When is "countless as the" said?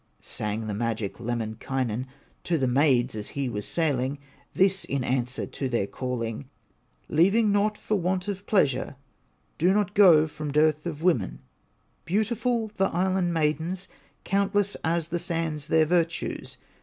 14.23-15.19